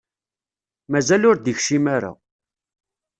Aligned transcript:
Mazal 0.91 1.23
ur 1.29 1.37
d-ikcim 1.37 1.85
ara. 1.95 2.11